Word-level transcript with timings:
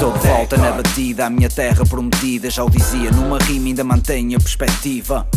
Estou 0.00 0.14
de 0.14 0.26
volta 0.28 0.56
na 0.56 0.72
batida, 0.72 1.26
a 1.26 1.30
minha 1.30 1.50
terra 1.50 1.84
prometida. 1.84 2.48
Já 2.48 2.64
o 2.64 2.70
dizia, 2.70 3.10
numa 3.10 3.36
rima 3.36 3.66
ainda 3.66 3.84
mantenho 3.84 4.38
a 4.38 4.40
perspectiva. 4.40 5.28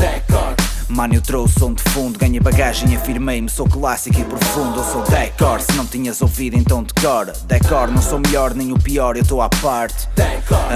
Mano, 0.88 1.16
eu 1.16 1.22
trouxe 1.22 1.60
som 1.60 1.74
de 1.74 1.84
fundo, 1.84 2.18
ganhei 2.18 2.40
bagagem, 2.40 2.96
afirmei-me. 2.96 3.50
Sou 3.50 3.68
clássico 3.68 4.22
e 4.22 4.24
profundo, 4.24 4.80
eu 4.80 4.84
sou 4.86 5.02
decor. 5.02 5.60
Se 5.60 5.74
não 5.74 5.86
tinhas 5.86 6.22
ouvido, 6.22 6.56
então 6.56 6.82
decora. 6.84 7.34
Decor, 7.46 7.90
não 7.90 8.02
sou 8.02 8.20
melhor 8.20 8.54
nem 8.54 8.72
o 8.72 8.80
pior, 8.80 9.18
eu 9.18 9.24
estou 9.24 9.42
à 9.42 9.50
parte. 9.50 10.08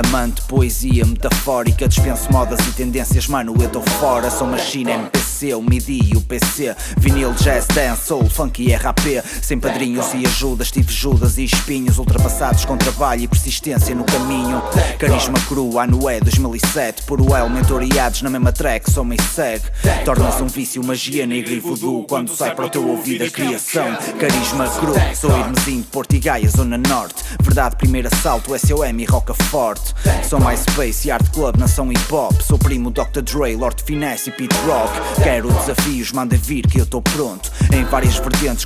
Amante, 0.06 0.42
poesia 0.44 1.06
metafórica, 1.06 1.88
dispenso 1.88 2.30
modas 2.32 2.60
e 2.68 2.72
tendências, 2.72 3.28
mano, 3.28 3.54
eu 3.58 3.68
estou 3.68 3.82
fora. 3.82 4.30
Sou 4.30 4.48
machina, 4.48 4.92
MPC, 4.92 5.27
o 5.46 5.62
MIDI 5.62 6.12
e 6.14 6.18
o 6.18 6.22
PC. 6.22 6.76
Vinil, 6.98 7.34
jazz, 7.34 7.66
dance, 7.68 8.08
soul, 8.08 8.30
funk 8.30 8.64
e 8.64 8.74
RAP. 8.74 9.00
Sem 9.42 9.60
padrinhos 9.60 10.14
e 10.14 10.26
ajudas, 10.26 10.72
tive 10.72 10.92
Judas 10.92 11.38
e 11.38 11.46
espinhos 11.46 11.98
ultrapassados 11.98 12.66
com 12.66 12.78
trabalho 12.78 13.22
e 13.22 13.28
persistência 13.28 13.94
no 13.94 14.04
caminho. 14.04 14.62
Carisma 15.00 15.40
cru, 15.48 15.80
ano 15.80 16.10
é 16.10 16.20
2007. 16.20 17.04
Puro 17.04 17.36
El, 17.36 17.50
mentoriados 17.50 18.22
na 18.22 18.30
mesma 18.30 18.52
track, 18.52 18.90
só 18.90 19.04
me 19.04 19.18
segue. 19.22 19.66
Torna-se 20.04 20.42
um 20.42 20.48
vício, 20.48 20.84
magia 20.84 21.26
negra 21.26 21.54
e 21.54 21.60
voodoo 21.60 22.04
Quando 22.04 22.36
sai 22.36 22.56
para 22.56 22.66
o 22.66 22.70
teu 22.70 22.88
ouvido 22.88 23.26
a 23.26 23.30
criação 23.30 23.86
Carisma 24.20 24.68
cru, 24.70 24.94
sou 25.16 25.38
Irmezinho 25.38 25.82
de 25.82 25.88
Porto 25.88 26.16
e 26.16 26.20
Gaia, 26.20 26.50
Zona 26.50 26.78
Norte 26.78 27.24
Verdade, 27.42 27.76
primeiro 27.76 28.08
assalto, 28.08 28.58
SOM 28.58 29.00
e 29.00 29.06
Roca 29.06 29.34
Forte 29.34 29.94
Sou 30.28 30.40
MySpace 30.40 31.08
e 31.08 31.12
Art 31.12 31.30
Club, 31.32 31.58
nação 31.58 31.92
hip 31.92 32.14
hop 32.14 32.40
Sou 32.42 32.58
primo 32.58 32.90
Dr. 32.90 33.22
Dre, 33.22 33.56
Lord 33.56 33.84
Finesse 33.84 34.30
e 34.30 34.34
Pete 34.34 34.56
Rock 34.66 35.24
Quero 35.28 35.52
desafios, 35.52 36.14
manda 36.14 36.38
vir 36.38 36.66
que 36.66 36.80
eu 36.80 36.86
estou 36.86 37.02
pronto. 37.02 37.52
Em 37.74 37.84
várias 37.84 38.16
vertentes 38.16 38.64